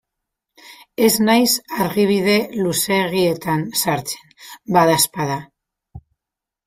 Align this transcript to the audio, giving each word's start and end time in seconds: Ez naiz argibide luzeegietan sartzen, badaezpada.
Ez 1.07 1.11
naiz 1.25 1.49
argibide 1.85 2.37
luzeegietan 2.63 3.65
sartzen, 3.83 4.35
badaezpada. 4.79 5.41